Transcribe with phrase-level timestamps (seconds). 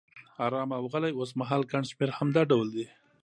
[0.45, 2.85] آرام او غلی، اوسمهال ګڼ شمېر هم دا ډول دي.